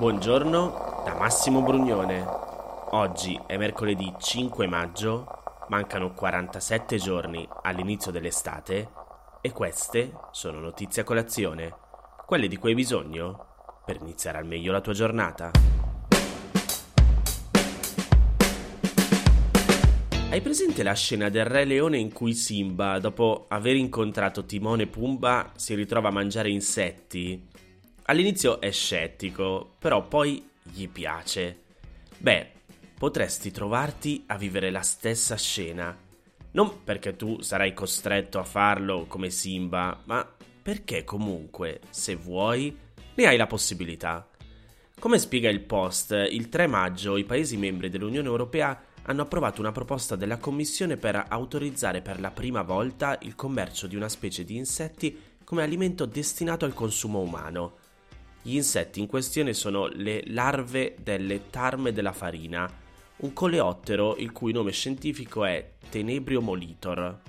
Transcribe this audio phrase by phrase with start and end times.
[0.00, 2.24] Buongiorno da Massimo Brugnone.
[2.92, 5.26] Oggi è mercoledì 5 maggio,
[5.68, 8.88] mancano 47 giorni all'inizio dell'estate
[9.42, 11.74] e queste sono notizie a colazione,
[12.24, 15.50] quelle di cui hai bisogno per iniziare al meglio la tua giornata.
[20.30, 24.86] Hai presente la scena del Re Leone in cui Simba, dopo aver incontrato Timone e
[24.86, 27.49] Pumba, si ritrova a mangiare insetti?
[28.10, 31.60] All'inizio è scettico, però poi gli piace.
[32.18, 32.50] Beh,
[32.98, 35.96] potresti trovarti a vivere la stessa scena.
[36.50, 40.28] Non perché tu sarai costretto a farlo come Simba, ma
[40.60, 42.76] perché comunque, se vuoi,
[43.14, 44.28] ne hai la possibilità.
[44.98, 49.70] Come spiega il Post, il 3 maggio i Paesi membri dell'Unione Europea hanno approvato una
[49.70, 54.56] proposta della Commissione per autorizzare per la prima volta il commercio di una specie di
[54.56, 57.79] insetti come alimento destinato al consumo umano.
[58.42, 62.68] Gli insetti in questione sono le larve delle tarme della farina,
[63.16, 67.20] un coleottero il cui nome scientifico è Tenebrio molitor.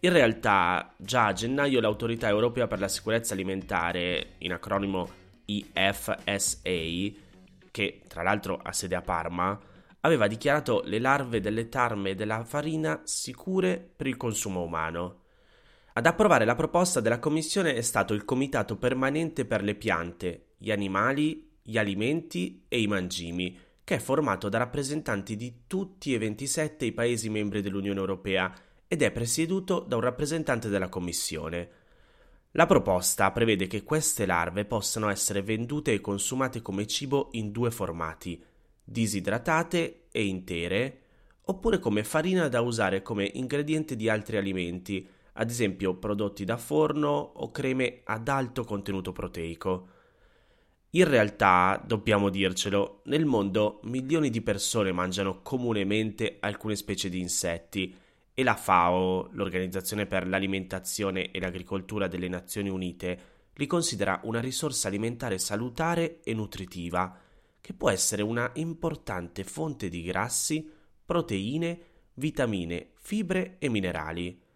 [0.00, 5.08] In realtà, già a gennaio l'Autorità Europea per la Sicurezza Alimentare, in acronimo
[5.44, 6.60] IFSA,
[7.70, 9.56] che tra l'altro ha sede a Parma,
[10.00, 15.26] aveva dichiarato le larve delle tarme della farina sicure per il consumo umano.
[15.98, 20.70] Ad approvare la proposta della Commissione è stato il Comitato Permanente per le Piante, gli
[20.70, 26.84] Animali, gli Alimenti e i Mangimi, che è formato da rappresentanti di tutti e 27
[26.84, 28.54] i Paesi membri dell'Unione Europea
[28.86, 31.68] ed è presieduto da un rappresentante della Commissione.
[32.52, 37.72] La proposta prevede che queste larve possano essere vendute e consumate come cibo in due
[37.72, 38.40] formati,
[38.84, 41.00] disidratate e intere,
[41.46, 47.08] oppure come farina da usare come ingrediente di altri alimenti, ad esempio prodotti da forno
[47.08, 49.88] o creme ad alto contenuto proteico.
[50.90, 57.94] In realtà, dobbiamo dircelo, nel mondo milioni di persone mangiano comunemente alcune specie di insetti
[58.34, 63.20] e la FAO, l'Organizzazione per l'alimentazione e l'agricoltura delle Nazioni Unite,
[63.54, 67.16] li considera una risorsa alimentare salutare e nutritiva,
[67.60, 70.68] che può essere una importante fonte di grassi,
[71.04, 71.80] proteine,
[72.14, 74.46] vitamine, fibre e minerali.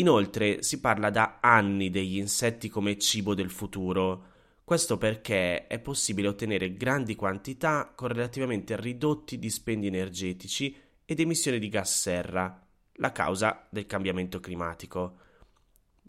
[0.00, 4.28] Inoltre si parla da anni degli insetti come cibo del futuro.
[4.64, 10.74] Questo perché è possibile ottenere grandi quantità con relativamente ridotti dispendi energetici
[11.04, 15.18] ed emissioni di gas serra, la causa del cambiamento climatico.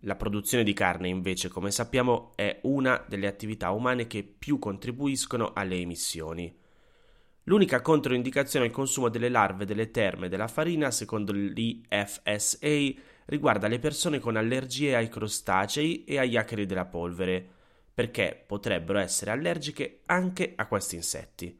[0.03, 5.51] La produzione di carne, invece, come sappiamo, è una delle attività umane che più contribuiscono
[5.53, 6.57] alle emissioni.
[7.43, 14.19] L'unica controindicazione al consumo delle larve delle terme della farina, secondo l'IFSA, riguarda le persone
[14.19, 17.41] con allergie ai crostacei e agli acari della polvere,
[17.93, 21.57] perché potrebbero essere allergiche anche a questi insetti.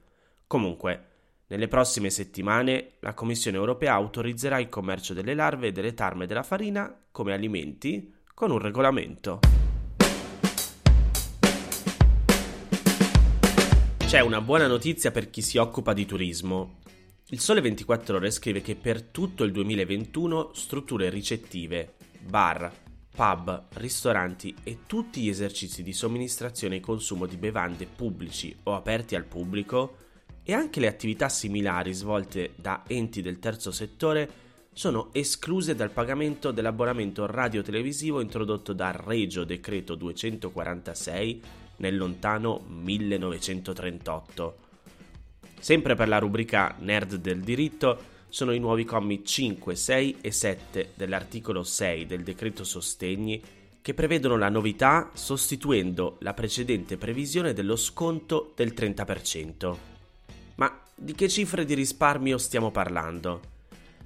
[0.47, 1.05] Comunque,
[1.47, 6.43] nelle prossime settimane la Commissione europea autorizzerà il commercio delle larve e delle tarme della
[6.43, 9.39] farina come alimenti con un regolamento.
[13.97, 16.79] C'è una buona notizia per chi si occupa di turismo.
[17.31, 22.69] Il Sole 24 Ore scrive che per tutto il 2021 strutture ricettive, bar,
[23.09, 29.15] pub, ristoranti e tutti gli esercizi di somministrazione e consumo di bevande pubblici o aperti
[29.15, 29.95] al pubblico
[30.43, 34.29] e anche le attività similari svolte da enti del terzo settore
[34.73, 41.41] sono escluse dal pagamento dell'abbonamento radio-televisivo introdotto dal Regio Decreto 246
[41.77, 44.70] nel lontano 1938.
[45.61, 50.93] Sempre per la rubrica Nerd del diritto sono i nuovi commi 5, 6 e 7
[50.95, 53.39] dell'articolo 6 del decreto sostegni
[53.79, 59.75] che prevedono la novità sostituendo la precedente previsione dello sconto del 30%.
[60.55, 63.41] Ma di che cifre di risparmio stiamo parlando?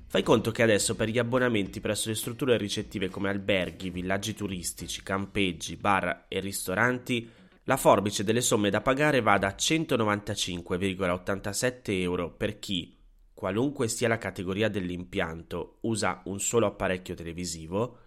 [0.07, 5.03] Fai conto che adesso per gli abbonamenti presso le strutture ricettive come alberghi, villaggi turistici,
[5.03, 7.29] campeggi, bar e ristoranti
[7.67, 12.95] la forbice delle somme da pagare va da 195,87 euro per chi,
[13.33, 17.97] qualunque sia la categoria dell'impianto, usa un solo apparecchio televisivo,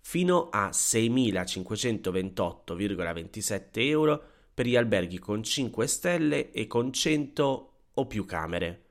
[0.00, 4.22] fino a 6.528,27 euro
[4.52, 8.82] per gli alberghi con 5 stelle e con 100 o più camere.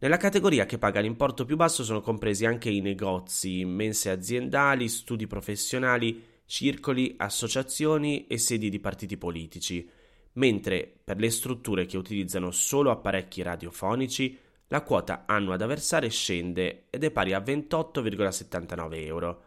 [0.00, 5.26] Nella categoria che paga l'importo più basso sono compresi anche i negozi, mense aziendali, studi
[5.26, 9.86] professionali, circoli, associazioni e sedi di partiti politici,
[10.32, 14.36] mentre per le strutture che utilizzano solo apparecchi radiofonici
[14.68, 19.42] la quota annua da versare scende ed è pari a 28,79 euro.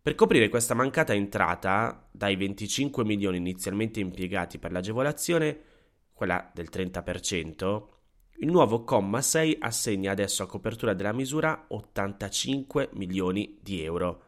[0.00, 5.60] Per coprire questa mancata entrata, dai 25 milioni inizialmente impiegati per l'agevolazione,
[6.14, 7.82] quella del 30%,
[8.38, 14.22] il nuovo comma 6 assegna adesso a copertura della misura 85 milioni di euro.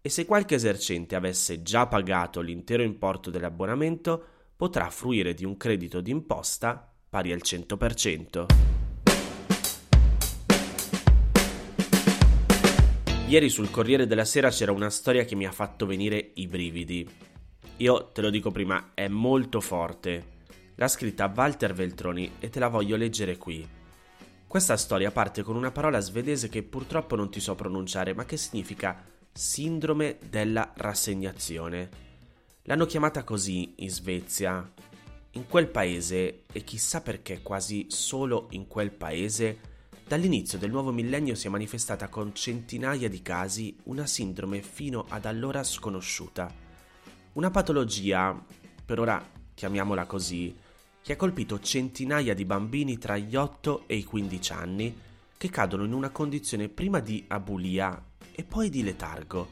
[0.00, 4.24] E se qualche esercente avesse già pagato l'intero importo dell'abbonamento,
[4.56, 8.46] potrà fruire di un credito d'imposta pari al 100%.
[13.28, 17.08] Ieri sul Corriere della Sera c'era una storia che mi ha fatto venire i brividi.
[17.78, 20.36] Io te lo dico prima, è molto forte
[20.80, 23.66] L'ha scritta Walter Veltroni e te la voglio leggere qui.
[24.46, 28.36] Questa storia parte con una parola svedese che purtroppo non ti so pronunciare, ma che
[28.36, 29.04] significa
[29.38, 31.88] sindrome della rassegnazione.
[32.62, 34.68] L'hanno chiamata così in Svezia.
[35.32, 39.60] In quel paese, e chissà perché quasi solo in quel paese,
[40.04, 45.24] dall'inizio del nuovo millennio si è manifestata con centinaia di casi una sindrome fino ad
[45.24, 46.52] allora sconosciuta.
[47.34, 48.44] Una patologia,
[48.84, 49.24] per ora
[49.54, 50.52] chiamiamola così,
[51.00, 55.00] che ha colpito centinaia di bambini tra gli 8 e i 15 anni
[55.36, 58.07] che cadono in una condizione prima di abulia
[58.38, 59.48] e poi di letargo,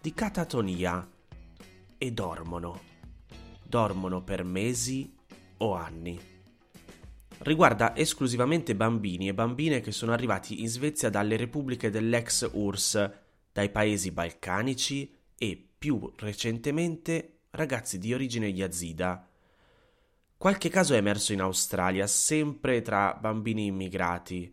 [0.00, 1.08] di catatonia
[1.96, 2.80] e dormono.
[3.62, 5.14] Dormono per mesi
[5.58, 6.20] o anni.
[7.38, 13.10] Riguarda esclusivamente bambini e bambine che sono arrivati in Svezia dalle repubbliche dell'ex URSS,
[13.52, 19.28] dai paesi balcanici e, più recentemente, ragazzi di origine yazida
[20.36, 24.52] Qualche caso è emerso in Australia, sempre tra bambini immigrati.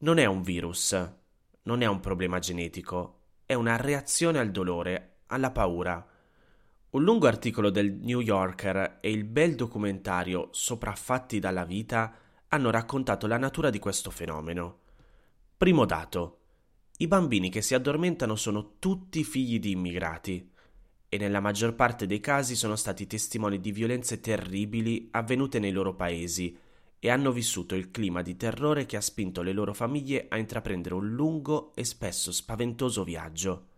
[0.00, 1.19] Non è un virus,
[1.62, 6.06] non è un problema genetico, è una reazione al dolore, alla paura.
[6.90, 12.14] Un lungo articolo del New Yorker e il bel documentario Sopraffatti dalla vita
[12.48, 14.78] hanno raccontato la natura di questo fenomeno.
[15.56, 16.38] Primo dato.
[16.98, 20.50] I bambini che si addormentano sono tutti figli di immigrati
[21.08, 25.94] e nella maggior parte dei casi sono stati testimoni di violenze terribili avvenute nei loro
[25.94, 26.56] paesi
[27.02, 30.94] e hanno vissuto il clima di terrore che ha spinto le loro famiglie a intraprendere
[30.94, 33.68] un lungo e spesso spaventoso viaggio.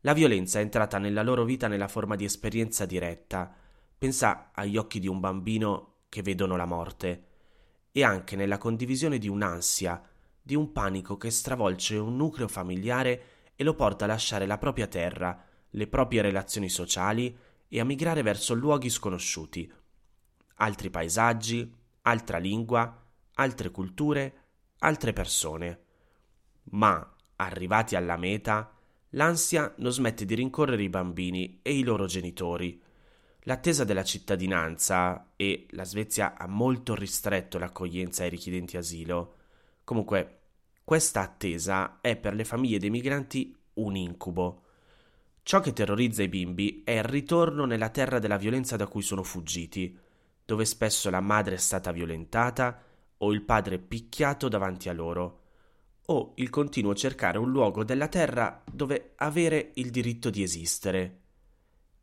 [0.00, 3.54] La violenza è entrata nella loro vita nella forma di esperienza diretta.
[3.96, 7.24] Pensa agli occhi di un bambino che vedono la morte
[7.92, 10.02] e anche nella condivisione di un'ansia,
[10.42, 13.22] di un panico che stravolge un nucleo familiare
[13.54, 17.36] e lo porta a lasciare la propria terra, le proprie relazioni sociali
[17.68, 19.72] e a migrare verso luoghi sconosciuti,
[20.56, 21.72] altri paesaggi,
[22.06, 23.04] altra lingua,
[23.34, 24.34] altre culture,
[24.78, 25.80] altre persone.
[26.70, 28.72] Ma, arrivati alla meta,
[29.10, 32.80] l'ansia non smette di rincorrere i bambini e i loro genitori.
[33.40, 39.34] L'attesa della cittadinanza e la Svezia ha molto ristretto l'accoglienza ai richiedenti asilo.
[39.84, 40.40] Comunque,
[40.82, 44.62] questa attesa è per le famiglie dei migranti un incubo.
[45.42, 49.22] Ciò che terrorizza i bimbi è il ritorno nella terra della violenza da cui sono
[49.22, 49.96] fuggiti,
[50.46, 52.80] dove spesso la madre è stata violentata
[53.18, 55.40] o il padre picchiato davanti a loro,
[56.06, 61.20] o il continuo cercare un luogo della terra dove avere il diritto di esistere.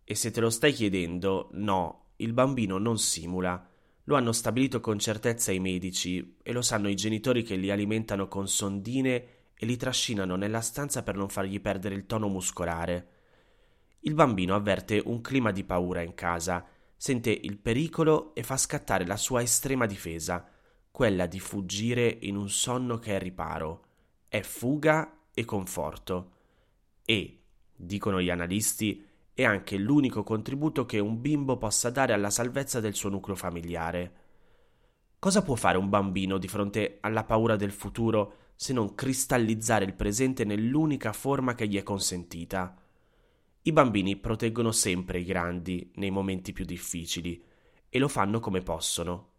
[0.03, 3.69] E se te lo stai chiedendo, no, il bambino non simula.
[4.05, 8.27] Lo hanno stabilito con certezza i medici e lo sanno i genitori che li alimentano
[8.27, 13.07] con sondine e li trascinano nella stanza per non fargli perdere il tono muscolare.
[14.01, 16.67] Il bambino avverte un clima di paura in casa,
[17.03, 20.47] sente il pericolo e fa scattare la sua estrema difesa,
[20.89, 23.83] quella di fuggire in un sonno che è riparo,
[24.29, 26.31] è fuga e conforto.
[27.03, 27.41] E,
[27.75, 32.93] dicono gli analisti, è anche l'unico contributo che un bimbo possa dare alla salvezza del
[32.93, 34.13] suo nucleo familiare.
[35.19, 39.93] Cosa può fare un bambino di fronte alla paura del futuro se non cristallizzare il
[39.93, 42.77] presente nell'unica forma che gli è consentita?
[43.65, 47.41] I bambini proteggono sempre i grandi nei momenti più difficili
[47.87, 49.29] e lo fanno come possono,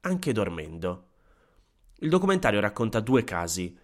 [0.00, 1.06] anche dormendo.
[1.98, 3.78] Il documentario racconta due casi.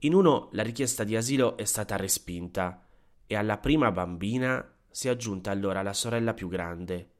[0.00, 2.88] In uno la richiesta di asilo è stata respinta
[3.24, 7.10] e alla prima bambina si è aggiunta allora la sorella più grande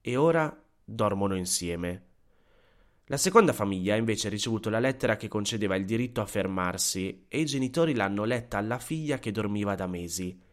[0.00, 2.06] e ora dormono insieme.
[3.04, 7.38] La seconda famiglia ha invece ricevuto la lettera che concedeva il diritto a fermarsi e
[7.38, 10.46] i genitori l'hanno letta alla figlia che dormiva da mesi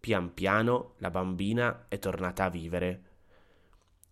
[0.00, 3.02] Pian piano la bambina è tornata a vivere.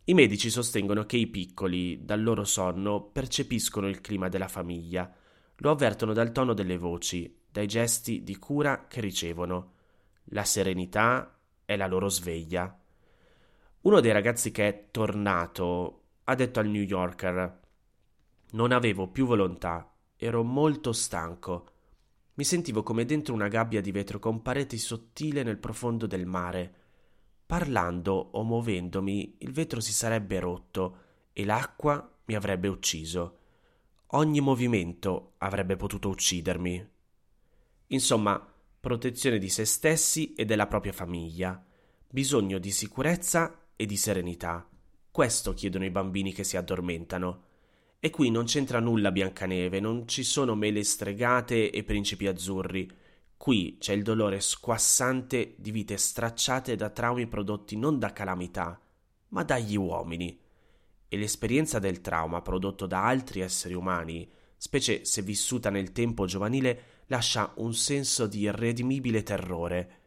[0.04, 5.12] I medici sostengono che i piccoli, dal loro sonno, percepiscono il clima della famiglia,
[5.56, 9.72] lo avvertono dal tono delle voci, dai gesti di cura che ricevono.
[10.30, 12.78] La serenità è la loro sveglia.
[13.82, 17.60] Uno dei ragazzi che è tornato ha detto al New Yorker
[18.50, 21.70] Non avevo più volontà, ero molto stanco.
[22.36, 26.74] Mi sentivo come dentro una gabbia di vetro con pareti sottile nel profondo del mare.
[27.46, 30.98] Parlando o muovendomi, il vetro si sarebbe rotto
[31.32, 33.38] e l'acqua mi avrebbe ucciso.
[34.08, 36.88] Ogni movimento avrebbe potuto uccidermi.
[37.86, 41.64] Insomma, protezione di se stessi e della propria famiglia,
[42.06, 44.68] bisogno di sicurezza e di serenità.
[45.10, 47.44] Questo chiedono i bambini che si addormentano.
[47.98, 52.90] E qui non c'entra nulla Biancaneve, non ci sono mele stregate e principi azzurri.
[53.36, 58.80] Qui c'è il dolore squassante di vite stracciate da traumi prodotti non da calamità,
[59.28, 60.38] ma dagli uomini.
[61.08, 66.82] E l'esperienza del trauma prodotto da altri esseri umani, specie se vissuta nel tempo giovanile,
[67.06, 70.00] lascia un senso di irredimibile terrore.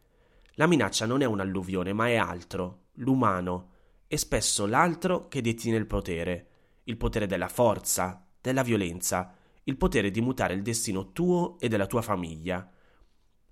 [0.54, 3.72] La minaccia non è un'alluvione, ma è altro, l'umano,
[4.08, 6.48] e spesso l'altro che detiene il potere,
[6.90, 11.86] il potere della forza, della violenza, il potere di mutare il destino tuo e della
[11.86, 12.68] tua famiglia.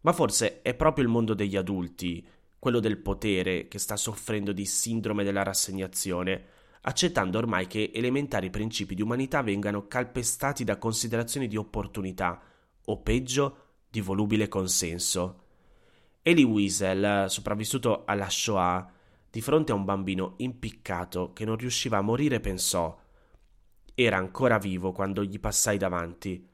[0.02, 2.28] Ma forse è proprio il mondo degli adulti,
[2.58, 6.46] quello del potere, che sta soffrendo di sindrome della rassegnazione,
[6.82, 12.42] accettando ormai che elementari principi di umanità vengano calpestati da considerazioni di opportunità,
[12.86, 15.44] o peggio, di volubile consenso.
[16.24, 18.92] Elie Wiesel, sopravvissuto alla Shoah,
[19.30, 23.06] di fronte a un bambino impiccato che non riusciva a morire, pensò
[24.00, 26.48] era ancora vivo quando gli passai davanti.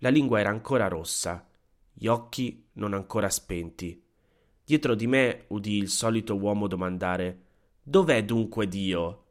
[0.00, 1.48] La lingua era ancora rossa,
[1.90, 3.98] gli occhi non ancora spenti.
[4.62, 7.40] Dietro di me udì il solito uomo domandare
[7.82, 9.24] Dov'è dunque Dio?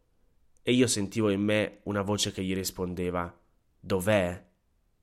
[0.64, 3.32] E io sentivo in me una voce che gli rispondeva
[3.80, 4.44] Dov'è?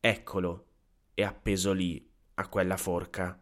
[0.00, 0.66] Eccolo,
[1.14, 3.40] è appeso lì, a quella forca.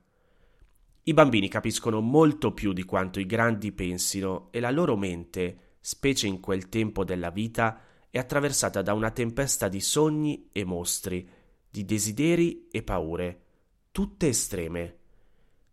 [1.04, 6.26] I bambini capiscono molto più di quanto i grandi pensino e la loro mente, specie
[6.26, 7.80] in quel tempo della vita,
[8.16, 11.28] è attraversata da una tempesta di sogni e mostri,
[11.68, 13.40] di desideri e paure,
[13.92, 14.96] tutte estreme.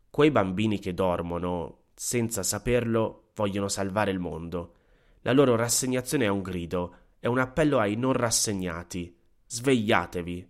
[0.09, 4.73] Quei bambini che dormono, senza saperlo, vogliono salvare il mondo.
[5.21, 9.17] La loro rassegnazione è un grido, è un appello ai non rassegnati.
[9.47, 10.49] Svegliatevi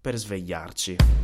[0.00, 1.23] per svegliarci.